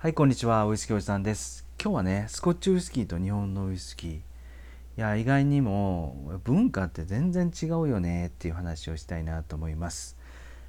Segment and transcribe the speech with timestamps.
[0.00, 0.64] はい、こんにちは。
[0.64, 1.66] ウイスキーおじさんです。
[1.82, 4.10] 今日はね、スコッチウイスキーと日本のウイスキー。
[4.14, 4.20] い
[4.94, 10.16] や、意外にも文化って全然違うよねっていう話をしたいなと思います。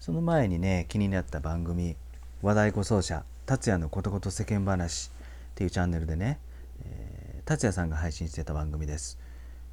[0.00, 1.94] その前にね、気になった番組、
[2.42, 5.12] 和太鼓奏者、達也のことこと世間話
[5.52, 6.40] っていうチャンネルでね、
[6.84, 9.20] えー達也さんが配信してた番組です。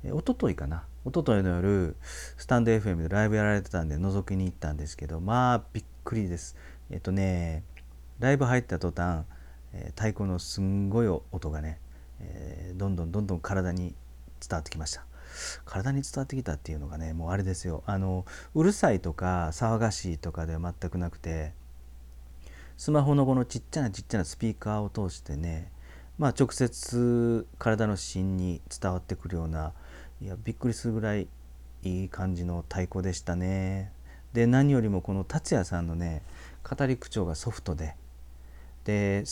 [0.04, 1.96] えー、一昨日かな一昨日の夜
[2.38, 6.56] スタンド FM でライブやられてたんで覗きに行ったんですけどまあびっくりです
[6.90, 7.64] えっとね
[8.20, 9.24] ライブ入った途端、
[9.74, 11.80] え太鼓のすんごい音がね、
[12.20, 13.96] えどんどんどんどん体に
[14.40, 15.06] 伝わってきました。
[15.66, 17.84] 体に伝わってきたっていうのがねもうあれですよ。
[17.86, 21.54] あのうるさいとか騒がしいとかでは全くなくて
[22.78, 25.72] スマホのこのちっちゃなちっちゃなスピーカーを通してね
[26.18, 29.74] まあ直接体の芯に伝わってくるような
[30.22, 31.28] いやびっくりするぐらい
[31.84, 33.94] いい感じの太鼓でしたね。
[34.34, 36.22] で何よりもこの達也さんのね
[36.64, 37.96] 語り口調がソフトで
[38.90, 39.24] で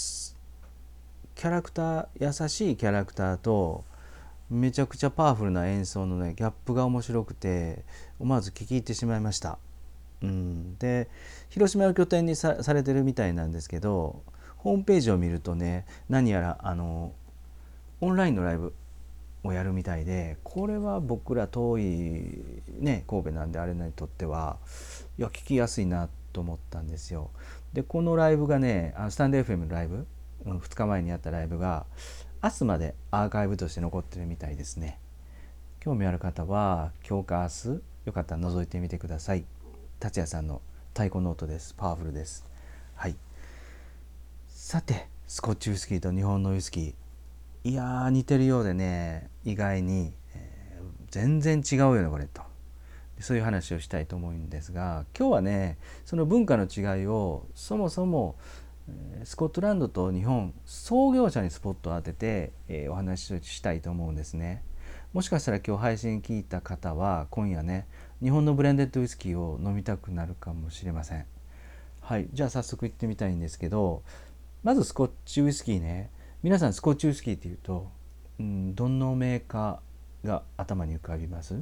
[1.33, 3.83] キャラクター優しいキャラクターと
[4.51, 7.83] めちゃくちゃパワフルな演奏のねギャップが面白くて
[8.19, 9.57] 思わず聞き入ってしまいました。
[10.21, 11.09] うん、で
[11.49, 14.21] 広島を拠点にさされてるみたいなんですけど
[14.57, 17.13] ホームページを見るとね何やらあの
[18.01, 18.73] オンラインのライブ
[19.43, 21.83] をやるみたいでこれは僕ら遠い
[22.79, 24.57] ね神戸なんであれにとっては
[25.17, 27.31] いや聞きやすいなと思ったんですよ。
[27.77, 30.07] でこのライブがねあのスタンド FM のライブ、
[30.47, 31.85] うん、2日前にやったライブが
[32.43, 34.99] 明日までアーカイブとして残ってるみたいですね。
[35.79, 39.45] 興味ある方は今日か明日よかったら覗いてみてください。
[39.99, 40.63] 達也さんの
[40.95, 41.75] 太鼓ノートです。
[41.75, 42.47] パワフルです。
[42.95, 43.15] はい。
[44.47, 47.69] さて、スコッチウイスキーと日本のウイスキー。
[47.69, 52.41] いやー、似てるようでね、意外に、えー全然違うよね、これと。
[53.19, 58.35] そういう話をしたいと思うんですが、今日はね、その文化の違いを、そもそも、
[59.23, 64.63] スコットランドと日本、創業者にスポットを当てて、えーお話をしたいと思うんですね。
[65.13, 67.87] もしかしたら今日配信聞いた方は今夜ね
[68.21, 71.25] 日本のブレンデッドウイスキーを飲みたくなるかもしれません。
[72.01, 74.03] はいじゃあ早速行ってみたいんですけど
[74.63, 76.11] まずスコッチウイスキーね。
[76.43, 77.89] 皆さんスコッチウイスキーっていうと、
[78.39, 81.55] うん、どのメーカーが頭に浮かびます？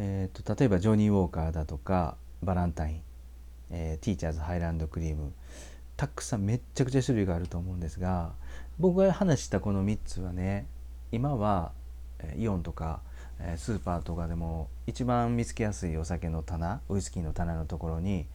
[0.00, 3.00] えー、と例えばジョニー・ウォーカーだとかバランタイン、
[3.70, 5.32] えーティーチャーズハイランドクリーム
[5.96, 8.32] たくさんめっちゃくちゃ種類があると思うんですが
[8.78, 10.68] 僕が話したこの3つはね
[11.10, 11.72] 今は
[12.36, 13.00] イオンとか
[13.56, 18.26] スーパーとかでも一番見つけやすいお酒の棚ウイスキーの棚のところに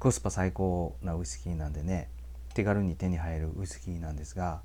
[0.00, 2.08] コスパ最高なウイスキーなんでね
[2.54, 4.62] 手軽に手に入るウイスキーなんですが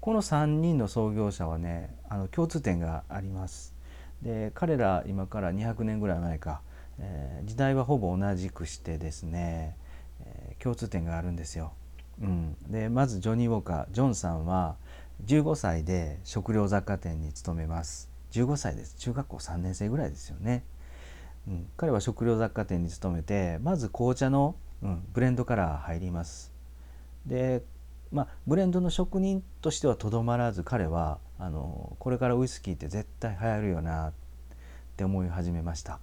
[0.00, 3.77] この3人の創業者はねあの共通点があります。
[4.22, 6.60] で彼ら今から200年ぐらい前か、
[6.98, 9.76] えー時代はほぼ同じくしてですね、
[10.20, 11.72] えー共通点があるんですよ。
[12.20, 14.76] うん、でまずジョニー・ウォーカージョンさんは
[15.26, 18.10] 15歳で食料雑貨店に勤めます。
[18.32, 18.96] 15歳です。
[18.96, 20.64] 中学校3年生ぐらいですよね、
[21.46, 26.52] うん、彼は食料雑貨店に勤めてまず紅茶の、うん、ブレンドから入ります。
[27.24, 27.62] で
[28.12, 34.12] まあブレンドの職人としてはとどまらず彼はあのこれからウイスキーって絶対流行るよなっ
[34.96, 36.00] て思い始めました。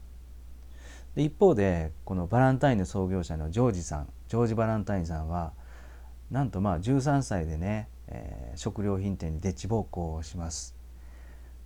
[1.16, 5.54] で一方でこのバランタインの創業者のジョージさんジョージ・バランタインさんは
[6.32, 10.76] なんとまあ13歳でね、えー食料品店にデッチ奉公をします。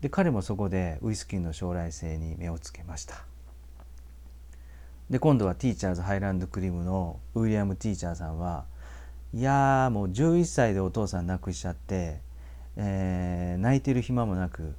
[0.01, 3.25] で彼もそこでウイスキーの将来性に目をつけました。
[5.09, 8.65] で今度はティーチャーズハイランドクリームのウィリアム・ティーチャーさんは
[9.33, 12.21] いやもう11歳でお父さん亡くしちゃって、
[12.81, 14.73] えー泣いてる暇もなく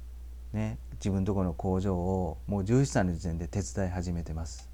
[0.53, 4.69] ね自分とこの工場をもう11歳の時点で手伝い始めてます。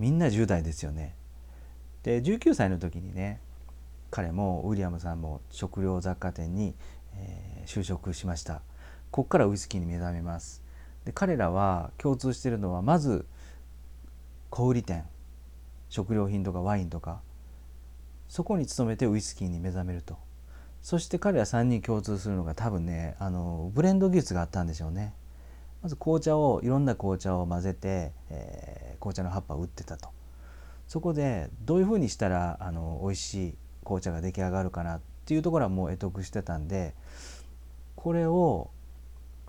[0.00, 1.14] みんな10代ですよね。
[2.02, 3.40] で19歳の時にね
[4.10, 6.74] 彼もウィリアムさんも食料雑貨店に、
[7.14, 8.60] えー就職しました。
[9.10, 10.60] ここからウイスキーに目覚めます。
[11.04, 13.26] で彼らは共通しているのはまず
[14.50, 15.04] 小売店
[15.88, 17.20] 食料品とかワインとか
[18.28, 20.18] そこに勤めてウイスキーに目覚めると。
[20.84, 25.14] そして彼ら3人共通するのが多分ねあのブレンド技術があったんでしょうね
[25.82, 30.08] まず紅茶をいろんな紅茶を混ぜて、えー紅茶の葉っぱを売ってたと
[30.88, 33.54] そこでどういうふうにしたらあの美味しい
[33.84, 36.94] 紅茶が出来上がるかなっていうところはもう得得してたんで
[37.96, 38.70] これを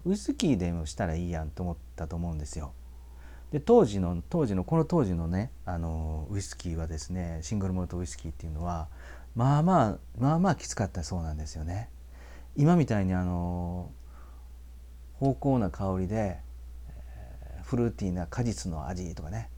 [0.03, 2.73] ウイスキーでもしたらいいやんと思ったと思うんですよ。
[3.51, 8.89] で当時の当時のこの当時のねあのウイスキーはですねシングルモルトウイスキーっていうのは
[9.35, 11.89] まあまあまあまあきつかったそうなんですよね。
[12.55, 13.91] 今みたいにあの
[15.19, 16.39] 芳香な香りで、
[17.63, 19.49] フルーティーな果実の味とかね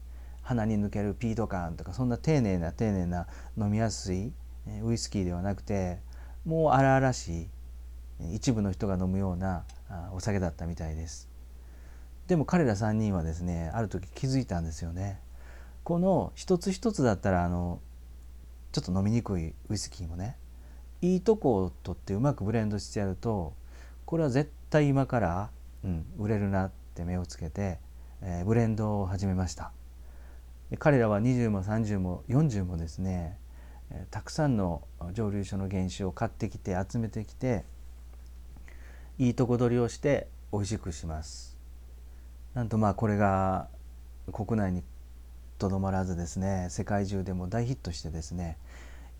[0.42, 3.26] 鼻に抜けるピート感とかそんな丁寧な丁寧な
[3.58, 4.32] 飲みやすい、
[4.82, 5.98] ウイスキーではなくて
[6.44, 7.48] もう荒々し
[8.20, 9.64] い一部の人が飲むような
[10.12, 11.28] お酒だったみたいです
[12.26, 15.20] でも彼ら3人はですねある時気づいたんですよね
[15.84, 17.80] この一つ一つだったらあの
[18.72, 20.36] ちょっと飲みにくいウイスキーもね。
[21.00, 23.54] いいとこを取ってうまくブレンドしてやると
[24.04, 25.50] これは絶対今から、
[25.84, 27.78] うん、売れるなって目をつけて、
[28.20, 29.72] えー、ブレンドを始めました。
[30.78, 33.38] 彼らは20も30も40もですね
[34.10, 34.82] たくさんの
[35.12, 37.64] 蒸留所の原酒を買ってきて集めてきて
[39.18, 41.56] いいとこ取りをして美味しくします。
[42.54, 43.68] なんとまあこれが
[44.32, 44.82] 国内に
[45.58, 48.56] とどまらずですね世界中でも大ヒットしてですね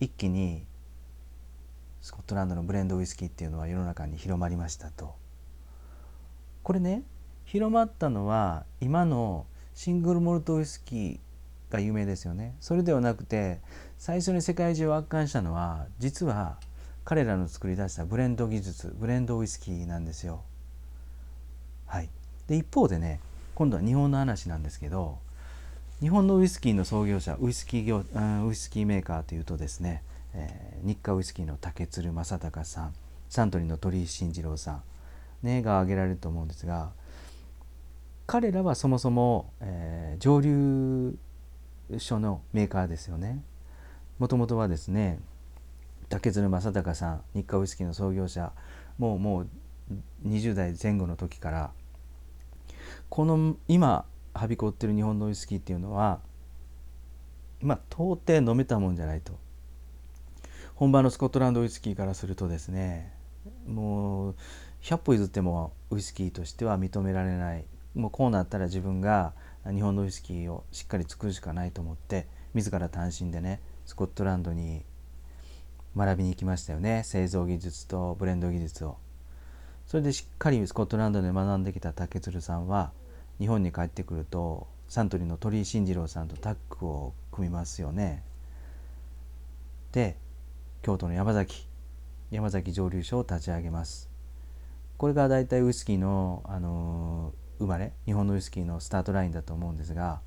[0.01, 0.65] 一気に
[2.01, 5.15] スコットランドのブレンドウイスキーっていうのは世の中に広まりましたと。
[6.63, 7.03] これね
[7.45, 11.19] 広まったのは今のシングルモルトウイスキー
[11.73, 12.55] が有名ですよね。
[12.61, 13.61] それではなくて
[13.99, 16.59] 最初に世界中を圧巻したのは実は
[17.05, 20.43] 彼らの作り出したブレンド技術ブレンドウイスキーなんですよ。
[21.87, 22.11] はい、
[22.47, 23.21] で一方でね
[23.55, 25.19] 今度は日本の話なんですけど
[26.01, 32.95] 日本のウイスキーの創業者ウイスキー業うんウイスキーメーカーというとですね、えー、日課ウイスキーの竹鶴正隆さん
[33.29, 34.83] サントリーの鳥居慎次郎さ
[35.43, 36.93] ん、ね、が挙げられると思うんですが
[38.29, 41.19] 彼らはそもそも、えー、上流
[41.97, 43.43] 所のメーカーですよね。
[44.19, 45.19] もともとはですね
[46.09, 48.53] 竹鶴正隆さん日課ウイスキーの創業者
[48.99, 49.49] もうもう
[50.29, 51.71] 20代前後の時から
[53.09, 54.05] この今
[54.39, 56.21] はびこってる日本のウイスキーっていうのは
[57.61, 59.33] まあ到底飲めたもんじゃないと。
[60.75, 63.13] 本場のスコットランドウイスキーからするとですね
[63.67, 64.35] もう
[64.83, 67.65] 100歩譲ってもウイスキーとしては認められない。
[67.95, 69.33] もうこうなったら自分が
[69.65, 74.85] 日本のウイスキーをしっかり作るしかないと思って自ら単身でねスコットランドに
[75.97, 77.03] 学びに行きましたよね。
[77.05, 78.99] 製造技術とブレンド技術を。
[79.87, 82.93] それでしっかりスコットランドで学んできた竹鶴さんは
[83.39, 88.23] 日本に帰ってくるとサントリーの鳥居慎次郎さんとタッグを組みますよね。
[89.93, 90.17] で
[90.83, 91.67] 京都の山崎
[92.31, 94.09] 山崎蒸留所を立ち上げます。
[94.99, 100.21] これが大体ウイスキーの、あの生まれ日本のウイスキーのスタートラインだと思うんですが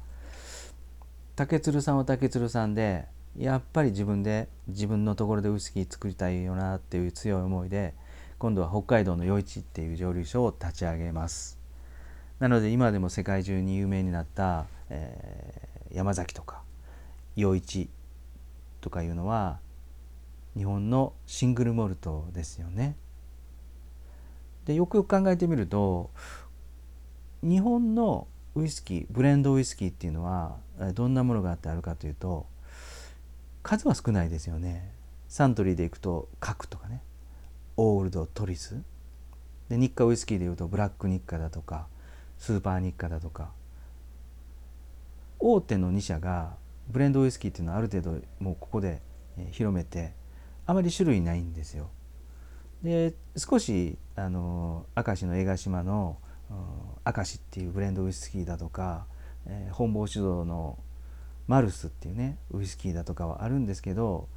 [1.36, 3.06] 竹鶴さんは竹鶴さんで
[3.38, 7.94] やっぱり自分で自分のところでウイスキー作りたいよなっていう強い思いで
[8.38, 11.61] 今度は北海道の余市っていう蒸留所を立ち上げます
[12.42, 16.64] なので今でも世界中に有名になった、えー、山崎とか
[17.38, 17.88] 余市
[18.82, 19.60] とかいうのは
[20.58, 22.96] 日本のシングルモルトですよね。
[24.66, 26.10] でよくよく考えてみると
[27.44, 30.58] 日本のウイスキーブレンドウイスキーっていうのは
[30.96, 32.48] どんなものがあってあるかというと
[33.62, 34.92] 数は少ないですよね。
[35.28, 37.04] サントリーでいくと核とかね。
[37.78, 38.82] オールドトリス。
[39.70, 41.86] で日課ウイスキーでいうとブラック日課だとか
[42.42, 43.52] スーパー日課だとか
[45.38, 46.56] 大手の2社が
[46.90, 49.00] ブレンドウイスキーっていうのはある程度もうここで
[49.52, 50.14] 広めて
[50.66, 51.92] あまり種類ないんですよ。
[52.82, 56.18] で少しあの明石の江ヶ島の
[57.06, 59.06] 明石っていうブレンドウイスキーだとか、
[59.46, 60.80] えー、本坊酒造の
[61.48, 64.28] マルスっていうねウイスキーだとかはあるんですけど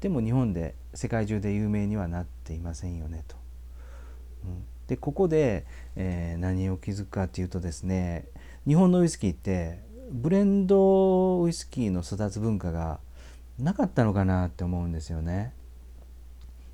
[0.00, 3.36] でも日本で世界中で有名にはなっていませんよねと。
[4.44, 5.64] うん、でここで、
[5.96, 8.26] えー、何を気づくかっていうとですね
[8.66, 13.00] 日本のウイスキーってブレンドウイスキーの育つ文化が
[13.58, 15.54] なかったのかなって思うんですよね。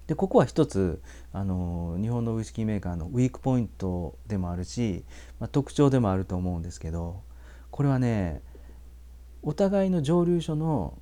[0.06, 1.02] でここは一つ
[1.34, 5.04] あの日本のウイスキーメーカーのウィークポイントでもあるし、
[5.38, 7.22] まあ、特徴でもあると思うんですけど
[7.70, 8.40] これはね
[9.42, 10.98] お互いの蒸留所の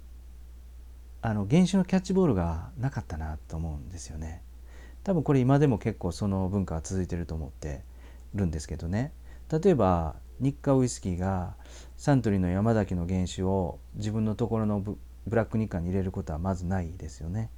[1.22, 4.42] あの原酒のキャッチボールがなかったなと思うんですよね。
[5.06, 7.84] 多分これ今でも結構その文化は続いてると思って
[8.34, 9.12] るんですけどね
[9.48, 11.54] 例えば日課ウイスキーが
[11.96, 14.98] サントリーの山崎の原酒を自分のところのブ
[15.30, 17.50] ラック日課に入れることはまずないですよね。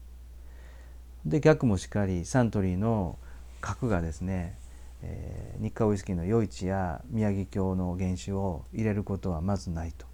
[1.25, 3.19] で逆もしっかりサントリーの
[3.63, 4.59] 核がですね、
[5.03, 10.07] えー、日課ウイスキーの余市や宮城郷の原酒を入れることはまずないと。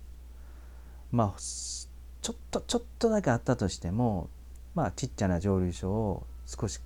[1.11, 4.31] まあちょっとちょっとだけあったとしても
[4.76, 6.81] まあちっちゃな蒸留所を少し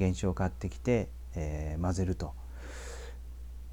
[0.00, 2.32] 原酒を買ってきて、えー、混ぜると。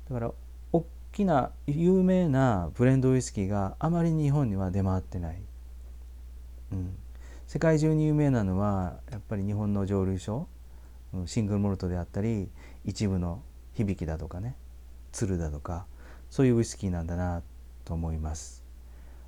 [0.10, 0.32] だから
[0.72, 5.42] 大きな有名なブレンドウイスキーがあまり日本には出回ってない。
[6.72, 6.98] うん
[7.48, 10.48] 世界中に有名なのはやっぱり日本の蒸留所
[11.26, 12.50] シングルモルトであったり
[12.84, 13.42] 一部の
[13.74, 14.58] 響きだとかね
[15.14, 15.86] 鶴だとか
[16.30, 17.42] そういうウイスキーなんだな
[17.86, 18.66] と思います。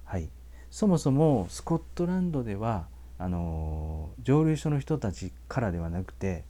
[0.04, 0.30] はい、
[0.70, 2.88] そもそもスコットランドでは
[3.18, 6.44] あの蒸留所の人たちからではなくて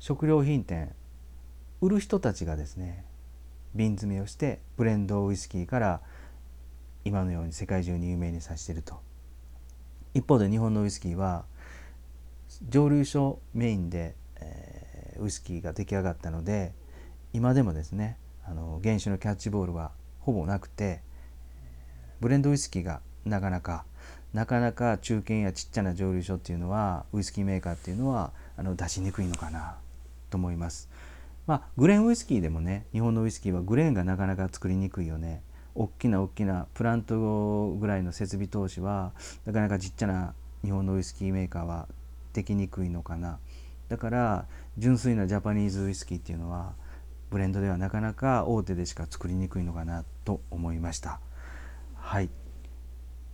[0.00, 0.94] 食料品店
[1.82, 3.04] 売る人たちがですね
[3.74, 6.00] 瓶詰めをしてブレンドウイスキーから
[7.04, 8.98] 今のように世界中に有名にさせていると。
[10.14, 11.44] 一方で日本のウイスキーは
[12.68, 16.72] 蒸留所メインで、えー、ウイスキーが出来上がったので
[17.32, 21.02] 今でもですねあの原酒のキャッチボールはほぼなくて
[22.20, 23.84] ブレンドウイスキーがなかなか
[24.32, 29.76] なかなか中堅やちっちゃな蒸留所っていうのはウイスキーメーカーっていうのはあの出しにくいのかな。
[30.30, 30.88] と思います。
[31.46, 35.42] まあ、グレーンウイスキーでもね日本のウイスキーはグレーンがなかなか作りにくいよね。
[35.74, 39.12] 大きな大きなプラントぐらいの設備投資は
[39.44, 41.88] なかなかちっちゃな日本のウイスキーメーカーは
[42.32, 43.38] できにくいのかな。
[43.88, 44.46] だから
[44.78, 46.74] 純粋なジャパニーズウイスキーっていうのは
[47.30, 51.20] ブレンドではなかなか大手でしか作りにくいのかなと思いました。
[51.94, 52.30] はい。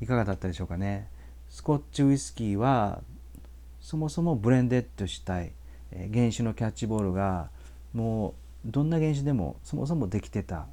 [0.01, 1.09] いかがだったでしょうかね。
[1.49, 3.03] スコッチウイスキーは
[3.81, 5.53] そもそもブレンデッドしたい、
[5.93, 7.51] 原種のキャッチボールが
[7.93, 8.35] も
[8.67, 10.67] うどんな原種でもそもそもできてた。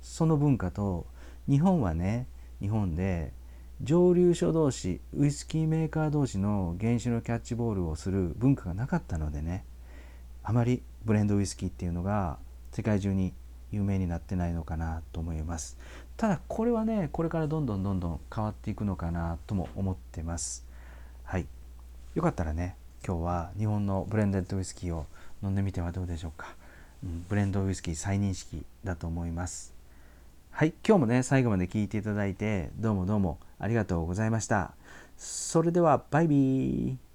[0.00, 1.06] その文化と
[1.48, 2.26] 日本はね
[2.60, 3.32] 日本で
[3.82, 9.64] 蒸留所同士ウイスキーメーカー同士の原種のキャッチボールをする文化がなかったのでね
[10.42, 12.38] あまりブレンドウイスキーっていうのが
[12.72, 13.32] 世界中に
[13.70, 15.78] 有名になってないのかなと思います。
[16.16, 20.66] ただこれはねこれからどんどんどんどん変わっていくのかなとも思ってます。
[21.24, 21.46] はい。
[22.14, 22.76] よかったらね
[23.06, 25.06] 今日は日本のブレンデッドウイスキーを
[25.42, 26.54] 飲んでみてはどうでしょうか、
[27.04, 29.74] うん、ブレンドウイスキー再認識だと思います。
[30.50, 34.72] はい今日もね最後まで聞いていただいてどうもどうもありがとうございました。
[35.16, 37.07] それではバイビー。